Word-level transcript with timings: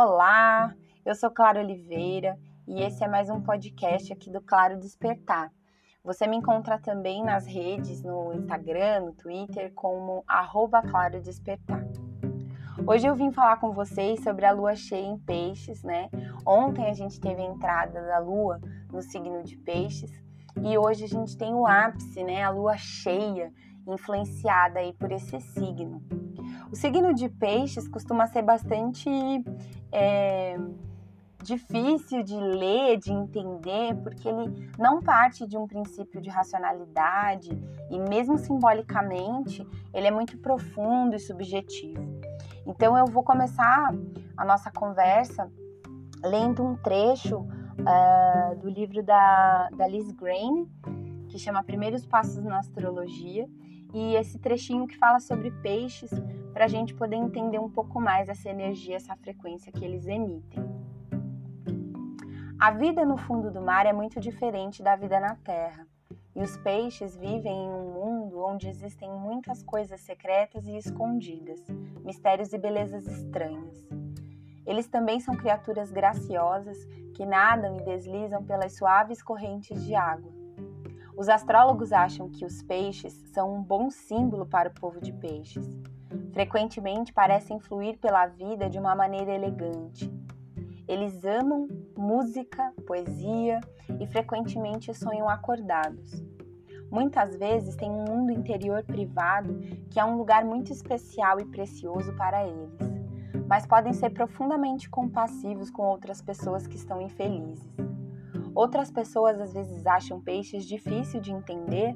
Olá, 0.00 0.76
eu 1.04 1.12
sou 1.12 1.28
Clara 1.28 1.58
Oliveira 1.58 2.38
e 2.68 2.80
esse 2.82 3.02
é 3.02 3.08
mais 3.08 3.28
um 3.28 3.40
podcast 3.40 4.12
aqui 4.12 4.30
do 4.30 4.40
Claro 4.40 4.78
Despertar. 4.78 5.50
Você 6.04 6.24
me 6.24 6.36
encontra 6.36 6.78
também 6.78 7.24
nas 7.24 7.44
redes, 7.44 8.04
no 8.04 8.32
Instagram, 8.32 9.06
no 9.06 9.12
Twitter, 9.12 9.72
como 9.74 10.22
arroba 10.28 10.82
Claro 10.82 11.20
Despertar. 11.20 11.84
Hoje 12.86 13.08
eu 13.08 13.14
vim 13.16 13.32
falar 13.32 13.56
com 13.56 13.72
vocês 13.72 14.22
sobre 14.22 14.46
a 14.46 14.52
lua 14.52 14.76
cheia 14.76 15.04
em 15.04 15.18
peixes, 15.18 15.82
né? 15.82 16.08
Ontem 16.46 16.88
a 16.88 16.94
gente 16.94 17.20
teve 17.20 17.42
a 17.42 17.46
entrada 17.46 18.00
da 18.00 18.20
lua 18.20 18.60
no 18.92 19.02
signo 19.02 19.42
de 19.42 19.56
peixes 19.56 20.12
e 20.62 20.78
hoje 20.78 21.06
a 21.06 21.08
gente 21.08 21.36
tem 21.36 21.52
o 21.52 21.66
ápice, 21.66 22.22
né? 22.22 22.44
A 22.44 22.50
lua 22.50 22.76
cheia, 22.76 23.52
influenciada 23.84 24.78
aí 24.78 24.92
por 24.92 25.10
esse 25.10 25.40
signo. 25.40 26.00
O 26.70 26.76
signo 26.76 27.14
de 27.14 27.28
peixes 27.30 27.88
costuma 27.88 28.26
ser 28.26 28.42
bastante 28.42 29.08
é, 29.92 30.58
difícil 31.42 32.22
de 32.22 32.36
ler, 32.36 32.98
de 32.98 33.12
entender, 33.12 33.94
porque 34.02 34.28
ele 34.28 34.70
não 34.78 35.00
parte 35.00 35.46
de 35.46 35.56
um 35.56 35.66
princípio 35.66 36.20
de 36.20 36.28
racionalidade 36.28 37.50
e, 37.90 37.98
mesmo 37.98 38.36
simbolicamente, 38.38 39.66
ele 39.94 40.06
é 40.06 40.10
muito 40.10 40.36
profundo 40.38 41.14
e 41.14 41.18
subjetivo. 41.18 42.20
Então, 42.66 42.98
eu 42.98 43.06
vou 43.06 43.22
começar 43.22 43.94
a 44.36 44.44
nossa 44.44 44.70
conversa 44.70 45.50
lendo 46.22 46.62
um 46.62 46.76
trecho 46.76 47.38
uh, 47.38 48.56
do 48.60 48.68
livro 48.68 49.02
da, 49.02 49.68
da 49.70 49.86
Liz 49.86 50.10
Grain, 50.12 50.68
que 51.28 51.38
chama 51.38 51.62
Primeiros 51.62 52.04
Passos 52.04 52.44
na 52.44 52.58
Astrologia, 52.58 53.48
e 53.94 54.16
esse 54.16 54.38
trechinho 54.38 54.86
que 54.86 54.96
fala 54.98 55.20
sobre 55.20 55.50
peixes, 55.50 56.10
para 56.58 56.64
a 56.64 56.68
gente 56.68 56.92
poder 56.92 57.14
entender 57.14 57.60
um 57.60 57.70
pouco 57.70 58.00
mais 58.00 58.28
essa 58.28 58.50
energia, 58.50 58.96
essa 58.96 59.14
frequência 59.14 59.70
que 59.70 59.84
eles 59.84 60.08
emitem. 60.08 60.58
A 62.58 62.72
vida 62.72 63.04
no 63.04 63.16
fundo 63.16 63.48
do 63.52 63.62
mar 63.62 63.86
é 63.86 63.92
muito 63.92 64.18
diferente 64.18 64.82
da 64.82 64.96
vida 64.96 65.20
na 65.20 65.36
terra, 65.36 65.86
e 66.34 66.42
os 66.42 66.56
peixes 66.56 67.16
vivem 67.16 67.66
em 67.66 67.70
um 67.70 67.92
mundo 67.92 68.40
onde 68.40 68.66
existem 68.68 69.08
muitas 69.08 69.62
coisas 69.62 70.00
secretas 70.00 70.66
e 70.66 70.76
escondidas, 70.76 71.64
mistérios 72.04 72.52
e 72.52 72.58
belezas 72.58 73.06
estranhas. 73.06 73.88
Eles 74.66 74.88
também 74.88 75.20
são 75.20 75.36
criaturas 75.36 75.92
graciosas 75.92 76.84
que 77.14 77.24
nadam 77.24 77.76
e 77.76 77.84
deslizam 77.84 78.42
pelas 78.42 78.76
suaves 78.76 79.22
correntes 79.22 79.80
de 79.84 79.94
água. 79.94 80.32
Os 81.16 81.28
astrólogos 81.28 81.92
acham 81.92 82.28
que 82.28 82.44
os 82.44 82.64
peixes 82.64 83.12
são 83.32 83.54
um 83.54 83.62
bom 83.62 83.90
símbolo 83.90 84.44
para 84.44 84.70
o 84.70 84.74
povo 84.74 85.00
de 85.00 85.12
peixes. 85.12 85.64
Frequentemente 86.32 87.12
parecem 87.12 87.58
fluir 87.58 87.98
pela 87.98 88.26
vida 88.26 88.68
de 88.68 88.78
uma 88.78 88.94
maneira 88.94 89.32
elegante. 89.32 90.10
Eles 90.86 91.24
amam 91.24 91.68
música, 91.96 92.72
poesia 92.86 93.60
e 94.00 94.06
frequentemente 94.06 94.94
sonham 94.94 95.28
acordados. 95.28 96.24
Muitas 96.90 97.36
vezes 97.36 97.76
têm 97.76 97.90
um 97.90 98.04
mundo 98.04 98.32
interior 98.32 98.82
privado 98.82 99.58
que 99.90 100.00
é 100.00 100.04
um 100.04 100.16
lugar 100.16 100.44
muito 100.44 100.72
especial 100.72 101.38
e 101.38 101.44
precioso 101.44 102.14
para 102.14 102.46
eles, 102.46 102.78
mas 103.46 103.66
podem 103.66 103.92
ser 103.92 104.10
profundamente 104.10 104.88
compassivos 104.88 105.70
com 105.70 105.82
outras 105.82 106.22
pessoas 106.22 106.66
que 106.66 106.76
estão 106.76 107.02
infelizes. 107.02 107.68
Outras 108.54 108.90
pessoas 108.90 109.38
às 109.38 109.52
vezes 109.52 109.86
acham 109.86 110.20
peixes 110.20 110.64
difícil 110.64 111.20
de 111.20 111.32
entender 111.32 111.94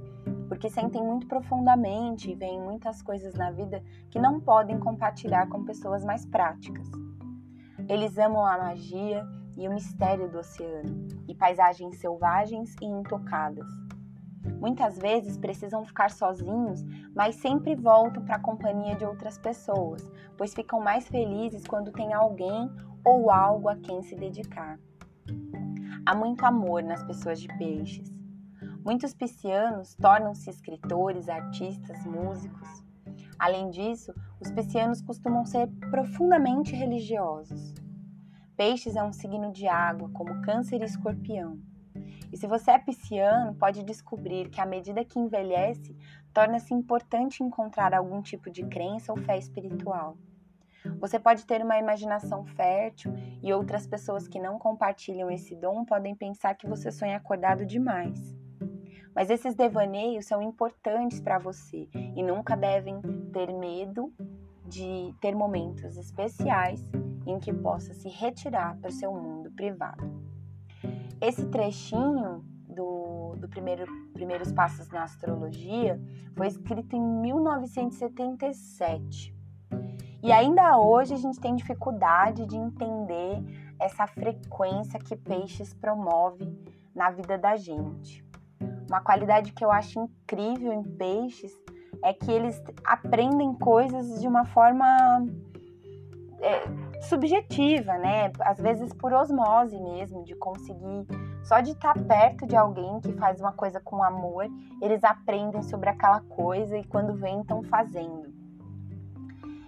porque 0.52 0.68
sentem 0.68 1.02
muito 1.02 1.26
profundamente 1.26 2.30
e 2.30 2.34
veem 2.34 2.60
muitas 2.60 3.00
coisas 3.00 3.32
na 3.32 3.50
vida 3.50 3.82
que 4.10 4.18
não 4.18 4.38
podem 4.38 4.78
compartilhar 4.78 5.48
com 5.48 5.64
pessoas 5.64 6.04
mais 6.04 6.26
práticas. 6.26 6.86
Eles 7.88 8.18
amam 8.18 8.44
a 8.44 8.58
magia 8.58 9.26
e 9.56 9.66
o 9.66 9.72
mistério 9.72 10.28
do 10.28 10.40
oceano 10.40 11.08
e 11.26 11.34
paisagens 11.34 11.96
selvagens 11.96 12.76
e 12.82 12.84
intocadas. 12.84 13.66
Muitas 14.60 14.98
vezes 14.98 15.38
precisam 15.38 15.86
ficar 15.86 16.10
sozinhos, 16.10 16.84
mas 17.16 17.36
sempre 17.36 17.74
voltam 17.74 18.22
para 18.22 18.36
a 18.36 18.42
companhia 18.42 18.94
de 18.94 19.06
outras 19.06 19.38
pessoas, 19.38 20.06
pois 20.36 20.52
ficam 20.52 20.80
mais 20.80 21.08
felizes 21.08 21.66
quando 21.66 21.90
tem 21.90 22.12
alguém 22.12 22.70
ou 23.02 23.30
algo 23.30 23.70
a 23.70 23.76
quem 23.76 24.02
se 24.02 24.14
dedicar. 24.14 24.78
Há 26.04 26.14
muito 26.14 26.44
amor 26.44 26.82
nas 26.82 27.02
pessoas 27.02 27.40
de 27.40 27.48
peixes. 27.56 28.21
Muitos 28.84 29.14
piscianos 29.14 29.94
tornam-se 29.94 30.50
escritores, 30.50 31.28
artistas, 31.28 32.04
músicos. 32.04 32.68
Além 33.38 33.70
disso, 33.70 34.12
os 34.40 34.50
piscianos 34.50 35.00
costumam 35.00 35.44
ser 35.46 35.68
profundamente 35.88 36.74
religiosos. 36.74 37.74
Peixes 38.56 38.96
é 38.96 39.02
um 39.02 39.12
signo 39.12 39.52
de 39.52 39.68
água, 39.68 40.10
como 40.12 40.42
Câncer 40.42 40.82
e 40.82 40.84
Escorpião. 40.84 41.60
E 42.32 42.36
se 42.36 42.48
você 42.48 42.72
é 42.72 42.78
pisciano, 42.78 43.54
pode 43.54 43.84
descobrir 43.84 44.50
que 44.50 44.60
à 44.60 44.66
medida 44.66 45.04
que 45.04 45.18
envelhece, 45.18 45.96
torna-se 46.34 46.74
importante 46.74 47.44
encontrar 47.44 47.94
algum 47.94 48.20
tipo 48.20 48.50
de 48.50 48.64
crença 48.64 49.12
ou 49.12 49.18
fé 49.18 49.38
espiritual. 49.38 50.16
Você 50.98 51.20
pode 51.20 51.46
ter 51.46 51.62
uma 51.62 51.78
imaginação 51.78 52.44
fértil 52.44 53.14
e 53.40 53.52
outras 53.52 53.86
pessoas 53.86 54.26
que 54.26 54.40
não 54.40 54.58
compartilham 54.58 55.30
esse 55.30 55.54
dom 55.54 55.84
podem 55.84 56.16
pensar 56.16 56.56
que 56.56 56.66
você 56.66 56.90
sonha 56.90 57.16
acordado 57.16 57.64
demais. 57.64 58.41
Mas 59.14 59.30
esses 59.30 59.54
devaneios 59.54 60.26
são 60.26 60.42
importantes 60.42 61.20
para 61.20 61.38
você 61.38 61.88
e 61.94 62.22
nunca 62.22 62.56
devem 62.56 63.00
ter 63.32 63.52
medo 63.52 64.12
de 64.66 65.14
ter 65.20 65.34
momentos 65.34 65.96
especiais 65.96 66.84
em 67.26 67.38
que 67.38 67.52
possa 67.52 67.94
se 67.94 68.08
retirar 68.08 68.76
para 68.78 68.88
o 68.88 68.92
seu 68.92 69.12
mundo 69.12 69.50
privado. 69.52 70.02
Esse 71.20 71.46
trechinho 71.46 72.44
do, 72.66 73.36
do 73.36 73.48
primeiro 73.48 73.84
Primeiros 74.12 74.50
Passos 74.52 74.88
na 74.88 75.04
Astrologia 75.04 76.00
foi 76.34 76.46
escrito 76.46 76.96
em 76.96 77.00
1977 77.00 79.42
e 80.22 80.30
ainda 80.30 80.78
hoje 80.78 81.14
a 81.14 81.16
gente 81.16 81.40
tem 81.40 81.56
dificuldade 81.56 82.46
de 82.46 82.56
entender 82.56 83.42
essa 83.80 84.06
frequência 84.06 85.00
que 85.00 85.16
peixes 85.16 85.74
promove 85.74 86.56
na 86.94 87.10
vida 87.10 87.36
da 87.36 87.56
gente. 87.56 88.21
Uma 88.88 89.00
qualidade 89.00 89.52
que 89.52 89.64
eu 89.64 89.70
acho 89.70 90.00
incrível 90.00 90.72
em 90.72 90.82
peixes 90.82 91.52
é 92.02 92.12
que 92.12 92.30
eles 92.30 92.60
aprendem 92.84 93.54
coisas 93.54 94.20
de 94.20 94.26
uma 94.26 94.44
forma 94.46 94.86
é, 96.40 97.02
subjetiva, 97.02 97.96
né? 97.98 98.32
Às 98.40 98.58
vezes 98.58 98.92
por 98.92 99.12
osmose 99.12 99.78
mesmo, 99.78 100.24
de 100.24 100.34
conseguir 100.34 101.06
só 101.44 101.60
de 101.60 101.72
estar 101.72 101.94
perto 102.04 102.46
de 102.46 102.56
alguém 102.56 103.00
que 103.00 103.12
faz 103.14 103.40
uma 103.40 103.52
coisa 103.52 103.80
com 103.80 104.02
amor, 104.02 104.46
eles 104.80 105.02
aprendem 105.02 105.62
sobre 105.62 105.88
aquela 105.88 106.20
coisa 106.20 106.76
e 106.78 106.84
quando 106.84 107.14
vem 107.14 107.40
estão 107.40 107.62
fazendo. 107.64 108.32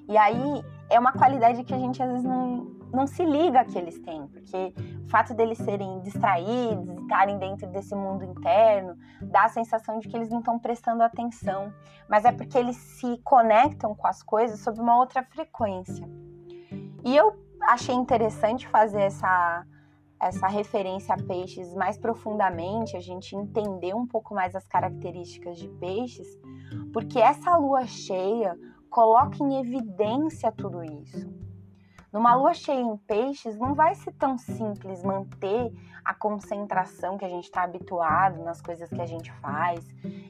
E 0.08 0.16
aí 0.16 0.64
é 0.91 0.98
uma 0.98 1.12
qualidade 1.12 1.64
que 1.64 1.75
a 1.75 1.78
gente 1.78 2.02
às 2.02 2.08
vezes 2.08 2.25
não, 2.25 2.74
não 2.94 3.06
se 3.06 3.25
liga 3.25 3.65
que 3.65 3.77
eles 3.77 3.99
têm, 4.00 4.27
porque 4.28 4.72
o 5.05 5.09
fato 5.09 5.34
deles 5.34 5.59
serem 5.59 6.00
distraídos, 6.00 6.88
estarem 7.03 7.38
dentro 7.38 7.66
desse 7.69 7.94
mundo 7.94 8.25
interno, 8.25 8.97
dá 9.21 9.44
a 9.44 9.49
sensação 9.49 9.99
de 9.99 10.09
que 10.09 10.16
eles 10.16 10.31
não 10.31 10.38
estão 10.38 10.59
prestando 10.59 11.03
atenção, 11.03 11.72
mas 12.09 12.25
é 12.25 12.32
porque 12.32 12.56
eles 12.56 12.77
se 12.77 13.19
conectam 13.25 13.94
com 13.94 14.06
as 14.06 14.22
coisas 14.22 14.60
sob 14.60 14.81
uma 14.81 14.97
outra 14.99 15.22
frequência. 15.22 16.09
E 17.05 17.16
eu 17.16 17.34
achei 17.62 17.94
interessante 17.94 18.66
fazer 18.69 19.03
essa 19.03 19.66
essa 20.21 20.47
referência 20.47 21.15
a 21.15 21.22
peixes 21.22 21.75
mais 21.75 21.99
profundamente, 21.99 22.97
a 22.97 23.00
gente 23.00 23.37
entender 23.37 23.94
um 23.94 24.06
pouco 24.06 24.34
mais 24.34 24.55
as 24.55 24.66
características 24.66 25.59
de 25.59 25.69
peixes, 25.69 26.26
porque 26.94 27.19
essa 27.19 27.55
lua 27.56 27.87
cheia 27.87 28.56
coloca 28.88 29.37
em 29.43 29.58
evidência 29.58 30.50
tudo 30.50 30.82
isso. 30.82 31.29
Numa 32.14 32.32
lua 32.37 32.55
cheia 32.55 32.81
em 32.81 32.96
peixes, 32.96 33.58
não 33.58 33.75
vai 33.75 33.93
ser 33.96 34.12
tão 34.12 34.38
simples 34.38 35.02
manter 35.02 35.72
a 36.05 36.14
concentração 36.14 37.19
que 37.19 37.25
a 37.25 37.28
gente 37.28 37.43
está 37.43 37.64
habituado 37.64 38.40
nas 38.44 38.62
coisas 38.62 38.88
que 38.88 39.02
a 39.02 39.06
gente 39.06 39.32
faz, 39.32 39.84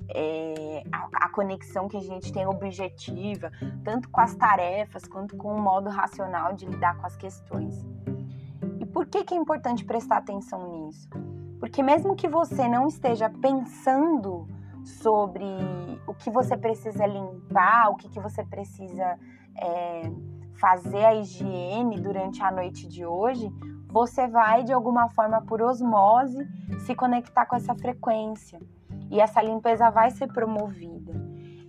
é, 0.09 0.83
a, 0.91 1.27
a, 1.27 1.29
conexão 1.29 1.87
que 1.87 1.99
a 1.99 2.01
gente 2.01 2.33
tem 2.33 2.47
objetiva, 2.47 3.53
tanto 3.85 4.09
com 4.09 4.19
as 4.19 4.35
tarefas 4.35 5.05
quanto 5.05 5.37
com 5.37 5.55
o 5.55 5.61
modo 5.61 5.91
racional 5.91 6.55
de 6.55 6.65
lidar 6.65 6.97
com 6.97 7.07
as 7.07 7.17
questões. 7.17 7.85
E 8.81 8.87
por 8.87 9.05
que, 9.05 9.23
que 9.23 9.35
é 9.35 9.37
importante 9.37 9.85
prestar 9.85 10.17
atenção 10.17 10.87
nisso? 10.87 11.07
Porque 11.61 11.83
mesmo 11.83 12.17
que 12.17 12.29
você 12.29 12.67
não 12.67 12.87
esteja 12.87 13.29
pensando 13.29 14.49
sobre 14.83 15.45
o 16.07 16.15
que 16.15 16.31
você 16.31 16.57
precisa 16.57 17.05
limpar, 17.05 17.91
o 17.91 17.97
que, 17.97 18.09
que 18.09 18.21
você 18.21 18.43
precisa 18.43 19.19
é, 19.55 20.11
fazer 20.55 21.05
a 21.05 21.15
higiene 21.15 22.01
durante 22.01 22.43
a 22.43 22.51
noite 22.51 22.87
de 22.87 23.05
hoje, 23.05 23.51
você 23.89 24.27
vai 24.27 24.65
de 24.65 24.73
alguma 24.73 25.09
forma 25.09 25.41
por 25.43 25.63
osmose 25.63 26.39
se 26.81 26.95
conectar 26.95 27.47
com 27.47 27.57
essa 27.57 27.75
frequência 27.75 28.61
e 29.11 29.21
essa 29.21 29.41
limpeza 29.41 29.91
vai 29.91 30.11
ser 30.11 30.27
promovida. 30.29 31.13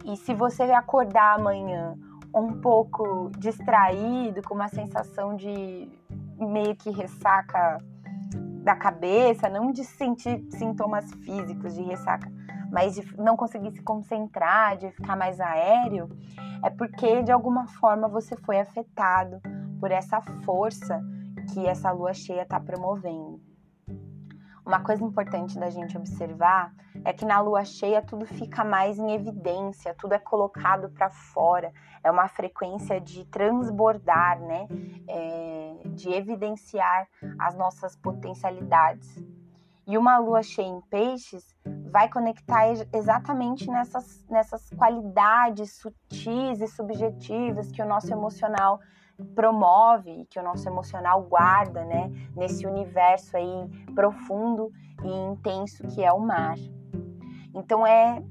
E 0.03 0.15
se 0.17 0.33
você 0.33 0.63
acordar 0.63 1.35
amanhã 1.35 1.95
um 2.33 2.59
pouco 2.59 3.31
distraído, 3.37 4.41
com 4.43 4.55
uma 4.55 4.67
sensação 4.67 5.35
de 5.35 5.87
meio 6.37 6.75
que 6.75 6.89
ressaca 6.89 7.77
da 8.63 8.75
cabeça, 8.75 9.47
não 9.47 9.71
de 9.71 9.83
sentir 9.83 10.43
sintomas 10.49 11.11
físicos 11.23 11.75
de 11.75 11.83
ressaca, 11.83 12.31
mas 12.71 12.95
de 12.95 13.17
não 13.17 13.35
conseguir 13.35 13.71
se 13.71 13.81
concentrar, 13.81 14.77
de 14.77 14.91
ficar 14.91 15.15
mais 15.15 15.39
aéreo, 15.39 16.09
é 16.63 16.69
porque 16.69 17.23
de 17.23 17.31
alguma 17.31 17.67
forma 17.67 18.07
você 18.07 18.35
foi 18.35 18.59
afetado 18.59 19.41
por 19.79 19.91
essa 19.91 20.21
força 20.43 21.01
que 21.53 21.65
essa 21.65 21.91
lua 21.91 22.13
cheia 22.13 22.41
está 22.41 22.59
promovendo. 22.59 23.39
Uma 24.65 24.79
coisa 24.79 25.03
importante 25.03 25.59
da 25.59 25.69
gente 25.69 25.95
observar 25.95 26.73
é 27.03 27.13
que 27.13 27.23
na 27.23 27.39
lua 27.39 27.63
cheia 27.63 28.01
tudo 28.01 28.25
fica 28.25 28.63
mais 28.63 28.97
em 28.97 29.11
evidência, 29.11 29.93
tudo 29.93 30.13
é 30.13 30.19
colocado 30.19 30.89
para 30.89 31.11
fora, 31.11 31.71
é 32.03 32.09
uma 32.09 32.27
frequência 32.27 32.99
de 32.99 33.25
transbordar, 33.25 34.39
né? 34.41 34.67
É, 35.07 35.75
de 35.89 36.11
evidenciar 36.11 37.07
as 37.37 37.55
nossas 37.55 37.95
potencialidades. 37.95 39.23
E 39.85 39.99
uma 39.99 40.17
lua 40.17 40.41
cheia 40.41 40.67
em 40.67 40.81
peixes 40.81 41.55
vai 41.91 42.09
conectar 42.09 42.67
exatamente 42.93 43.69
nessas, 43.69 44.25
nessas 44.29 44.69
qualidades 44.71 45.77
sutis 45.77 46.61
e 46.61 46.67
subjetivas 46.67 47.71
que 47.71 47.81
o 47.81 47.87
nosso 47.87 48.11
emocional 48.11 48.79
promove, 49.33 50.25
que 50.29 50.39
o 50.39 50.43
nosso 50.43 50.67
emocional 50.67 51.23
guarda, 51.23 51.85
né, 51.85 52.11
nesse 52.35 52.65
universo 52.65 53.37
aí 53.37 53.69
profundo 53.93 54.71
e 55.03 55.31
intenso 55.31 55.83
que 55.87 56.03
é 56.03 56.11
o 56.11 56.19
mar. 56.19 56.57
Então 57.53 57.87
é 57.87 58.21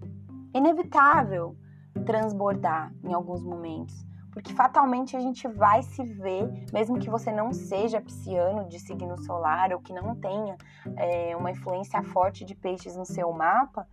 inevitável 0.54 1.56
transbordar 2.04 2.92
em 3.02 3.14
alguns 3.14 3.42
momentos, 3.42 4.06
porque 4.34 4.52
fatalmente 4.52 5.16
a 5.16 5.20
gente 5.20 5.46
vai 5.46 5.82
se 5.84 6.02
ver, 6.02 6.50
mesmo 6.72 6.98
que 6.98 7.08
você 7.08 7.30
não 7.30 7.52
seja 7.52 8.00
pisciano 8.00 8.68
de 8.68 8.80
signo 8.80 9.16
solar 9.16 9.72
ou 9.72 9.78
que 9.78 9.92
não 9.92 10.16
tenha 10.16 10.56
é, 10.96 11.36
uma 11.36 11.52
influência 11.52 12.02
forte 12.02 12.44
de 12.44 12.52
peixes 12.52 12.96
no 12.96 13.06
seu 13.06 13.32
mapa, 13.32 13.86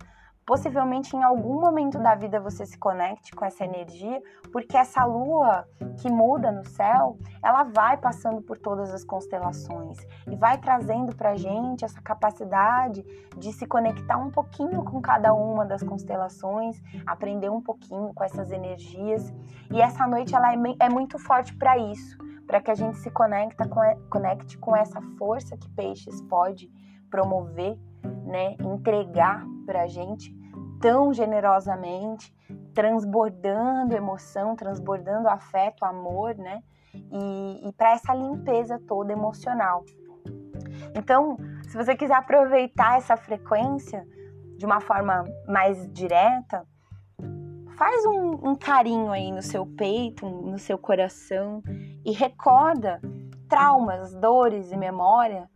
possivelmente 0.44 1.16
em 1.16 1.22
algum 1.22 1.60
momento 1.60 1.98
da 1.98 2.14
vida 2.14 2.40
você 2.40 2.66
se 2.66 2.76
conecte 2.78 3.32
com 3.32 3.44
essa 3.44 3.64
energia, 3.64 4.20
porque 4.52 4.76
essa 4.76 5.04
lua 5.04 5.66
que 6.00 6.10
muda 6.10 6.50
no 6.50 6.64
céu, 6.64 7.16
ela 7.42 7.64
vai 7.64 7.96
passando 7.96 8.42
por 8.42 8.58
todas 8.58 8.92
as 8.92 9.04
constelações 9.04 9.98
e 10.30 10.36
vai 10.36 10.58
trazendo 10.58 11.14
pra 11.14 11.36
gente 11.36 11.84
essa 11.84 12.00
capacidade 12.00 13.04
de 13.36 13.52
se 13.52 13.66
conectar 13.66 14.16
um 14.16 14.30
pouquinho 14.30 14.84
com 14.84 15.00
cada 15.00 15.32
uma 15.32 15.64
das 15.64 15.82
constelações, 15.82 16.82
aprender 17.06 17.50
um 17.50 17.60
pouquinho 17.60 18.12
com 18.12 18.24
essas 18.24 18.50
energias. 18.50 19.32
E 19.70 19.80
essa 19.80 20.06
noite 20.06 20.34
ela 20.34 20.52
é, 20.52 20.56
é 20.80 20.88
muito 20.88 21.18
forte 21.18 21.54
para 21.56 21.78
isso, 21.78 22.18
para 22.46 22.60
que 22.60 22.70
a 22.70 22.74
gente 22.74 22.98
se 22.98 23.10
conecta 23.10 23.68
com, 23.68 23.80
conecte 24.10 24.58
com 24.58 24.74
essa 24.74 25.00
força 25.18 25.56
que 25.56 25.70
Peixes 25.70 26.20
pode 26.22 26.70
promover, 27.08 27.78
né, 28.24 28.56
entregar 28.60 29.46
para 29.62 29.82
a 29.82 29.86
gente 29.86 30.34
tão 30.80 31.14
generosamente, 31.14 32.34
transbordando 32.74 33.94
emoção, 33.94 34.56
transbordando 34.56 35.28
afeto, 35.28 35.84
amor, 35.84 36.34
né? 36.36 36.62
E, 36.92 37.68
e 37.68 37.72
para 37.72 37.92
essa 37.92 38.12
limpeza 38.12 38.80
toda 38.86 39.12
emocional. 39.12 39.84
Então, 40.94 41.38
se 41.68 41.76
você 41.76 41.96
quiser 41.96 42.16
aproveitar 42.16 42.98
essa 42.98 43.16
frequência 43.16 44.06
de 44.58 44.66
uma 44.66 44.80
forma 44.80 45.24
mais 45.48 45.90
direta, 45.92 46.66
faz 47.76 48.04
um, 48.04 48.50
um 48.50 48.54
carinho 48.54 49.10
aí 49.10 49.30
no 49.30 49.42
seu 49.42 49.64
peito, 49.64 50.28
no 50.28 50.58
seu 50.58 50.76
coração 50.76 51.62
e 52.04 52.12
recorda 52.12 53.00
traumas, 53.48 54.14
dores 54.14 54.72
e 54.72 54.76
memória 54.76 55.48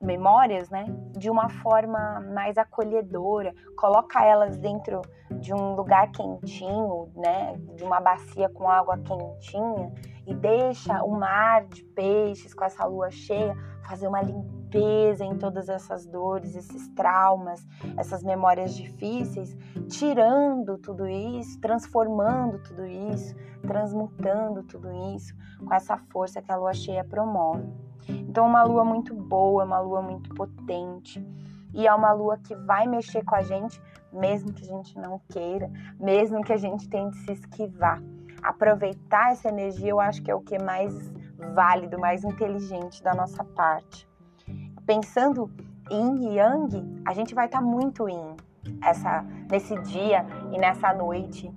memórias, 0.00 0.68
né, 0.70 0.86
de 1.16 1.30
uma 1.30 1.48
forma 1.48 2.20
mais 2.32 2.58
acolhedora, 2.58 3.54
coloca 3.76 4.24
elas 4.24 4.56
dentro 4.58 5.00
de 5.40 5.52
um 5.54 5.74
lugar 5.74 6.10
quentinho, 6.12 7.10
né, 7.14 7.56
de 7.74 7.84
uma 7.84 8.00
bacia 8.00 8.48
com 8.48 8.68
água 8.68 8.98
quentinha 8.98 9.92
e 10.26 10.34
deixa 10.34 11.02
o 11.02 11.10
mar 11.10 11.64
de 11.66 11.82
peixes 11.84 12.52
com 12.52 12.64
essa 12.64 12.84
lua 12.84 13.10
cheia 13.10 13.56
fazer 13.86 14.08
uma 14.08 14.20
limpeza 14.20 14.65
em 14.76 15.36
todas 15.38 15.68
essas 15.68 16.06
dores, 16.06 16.54
esses 16.54 16.88
traumas, 16.88 17.66
essas 17.96 18.22
memórias 18.22 18.74
difíceis, 18.74 19.56
tirando 19.88 20.78
tudo 20.78 21.08
isso, 21.08 21.60
transformando 21.60 22.58
tudo 22.62 22.84
isso, 22.84 23.34
transmutando 23.62 24.62
tudo 24.62 24.88
isso 25.14 25.34
com 25.64 25.74
essa 25.74 25.96
força 26.10 26.42
que 26.42 26.52
a 26.52 26.56
lua 26.56 26.74
cheia 26.74 27.04
promove. 27.04 27.66
Então, 28.08 28.46
uma 28.46 28.62
lua 28.62 28.84
muito 28.84 29.14
boa, 29.14 29.64
uma 29.64 29.80
lua 29.80 30.02
muito 30.02 30.34
potente. 30.34 31.26
E 31.74 31.86
é 31.86 31.94
uma 31.94 32.12
lua 32.12 32.38
que 32.38 32.54
vai 32.54 32.86
mexer 32.86 33.24
com 33.24 33.34
a 33.34 33.42
gente, 33.42 33.80
mesmo 34.12 34.52
que 34.52 34.62
a 34.62 34.66
gente 34.66 34.98
não 34.98 35.20
queira, 35.30 35.70
mesmo 35.98 36.42
que 36.42 36.52
a 36.52 36.56
gente 36.56 36.88
tente 36.88 37.16
se 37.18 37.32
esquivar. 37.32 38.02
Aproveitar 38.42 39.32
essa 39.32 39.48
energia, 39.48 39.90
eu 39.90 40.00
acho 40.00 40.22
que 40.22 40.30
é 40.30 40.34
o 40.34 40.40
que 40.40 40.54
é 40.54 40.62
mais 40.62 41.12
válido, 41.54 41.98
mais 41.98 42.24
inteligente 42.24 43.02
da 43.02 43.14
nossa 43.14 43.44
parte. 43.44 44.08
Pensando 44.86 45.50
em 45.90 46.36
yang, 46.36 47.02
a 47.04 47.12
gente 47.12 47.34
vai 47.34 47.46
estar 47.46 47.58
tá 47.58 47.64
muito 47.64 48.08
em 48.08 48.36
essa, 48.82 49.22
nesse 49.50 49.74
dia 49.82 50.24
e 50.52 50.58
nessa 50.58 50.94
noite 50.94 51.52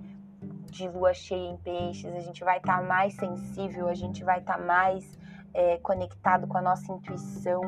de 0.72 0.88
lua 0.88 1.14
cheia 1.14 1.52
em 1.52 1.58
peixes, 1.58 2.14
a 2.16 2.20
gente 2.20 2.44
vai 2.44 2.58
estar 2.58 2.80
tá 2.80 2.84
mais 2.84 3.14
sensível, 3.14 3.88
a 3.88 3.94
gente 3.94 4.24
vai 4.24 4.40
estar 4.40 4.58
tá 4.58 4.64
mais 4.64 5.18
é, 5.54 5.78
conectado 5.78 6.48
com 6.48 6.58
a 6.58 6.62
nossa 6.62 6.92
intuição. 6.92 7.62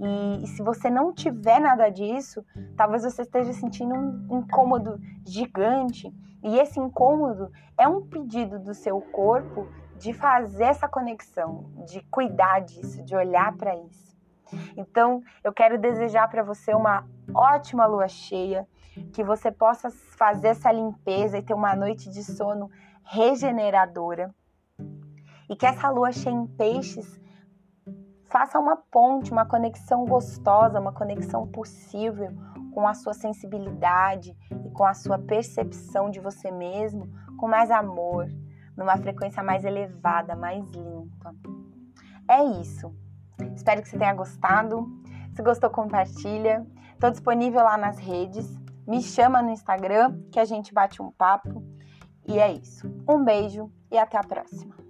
E, 0.00 0.44
e, 0.44 0.46
se 0.48 0.62
você 0.62 0.90
não 0.90 1.12
tiver 1.12 1.60
nada 1.60 1.88
disso, 1.88 2.44
talvez 2.76 3.02
você 3.02 3.22
esteja 3.22 3.52
sentindo 3.52 3.94
um 3.94 4.38
incômodo 4.38 5.00
gigante. 5.26 6.12
E 6.42 6.58
esse 6.58 6.78
incômodo 6.78 7.50
é 7.78 7.88
um 7.88 8.02
pedido 8.06 8.58
do 8.58 8.74
seu 8.74 9.00
corpo 9.00 9.66
de 9.98 10.12
fazer 10.12 10.64
essa 10.64 10.86
conexão, 10.86 11.70
de 11.86 12.02
cuidar 12.10 12.60
disso, 12.60 13.02
de 13.02 13.16
olhar 13.16 13.56
para 13.56 13.74
isso. 13.76 14.15
Então, 14.76 15.22
eu 15.42 15.52
quero 15.52 15.78
desejar 15.78 16.28
para 16.28 16.42
você 16.42 16.74
uma 16.74 17.04
ótima 17.34 17.86
lua 17.86 18.08
cheia, 18.08 18.66
que 19.12 19.22
você 19.22 19.50
possa 19.50 19.90
fazer 19.90 20.48
essa 20.48 20.70
limpeza 20.72 21.38
e 21.38 21.42
ter 21.42 21.54
uma 21.54 21.74
noite 21.74 22.10
de 22.10 22.22
sono 22.24 22.70
regeneradora. 23.02 24.34
E 25.48 25.54
que 25.54 25.66
essa 25.66 25.88
lua 25.90 26.12
cheia 26.12 26.34
em 26.34 26.46
peixes 26.46 27.20
Faça 28.28 28.58
uma 28.58 28.76
ponte, 28.76 29.30
uma 29.30 29.46
conexão 29.46 30.04
gostosa, 30.04 30.80
uma 30.80 30.92
conexão 30.92 31.46
possível 31.46 32.30
com 32.74 32.86
a 32.86 32.92
sua 32.92 33.14
sensibilidade 33.14 34.36
e 34.64 34.70
com 34.70 34.84
a 34.84 34.92
sua 34.92 35.18
percepção 35.18 36.10
de 36.10 36.20
você 36.20 36.50
mesmo, 36.50 37.08
com 37.38 37.48
mais 37.48 37.70
amor, 37.70 38.26
numa 38.76 38.96
frequência 38.98 39.42
mais 39.42 39.64
elevada, 39.64 40.34
mais 40.34 40.68
limpa. 40.70 41.34
É 42.28 42.42
isso. 42.60 42.92
Espero 43.66 43.82
que 43.82 43.88
você 43.88 43.98
tenha 43.98 44.14
gostado. 44.14 44.88
Se 45.34 45.42
gostou, 45.42 45.68
compartilha. 45.68 46.64
Estou 46.92 47.10
disponível 47.10 47.64
lá 47.64 47.76
nas 47.76 47.98
redes. 47.98 48.46
Me 48.86 49.02
chama 49.02 49.42
no 49.42 49.50
Instagram 49.50 50.20
que 50.30 50.38
a 50.38 50.44
gente 50.44 50.72
bate 50.72 51.02
um 51.02 51.10
papo. 51.10 51.64
E 52.28 52.38
é 52.38 52.52
isso. 52.52 52.88
Um 53.08 53.24
beijo 53.24 53.68
e 53.90 53.98
até 53.98 54.16
a 54.18 54.22
próxima. 54.22 54.85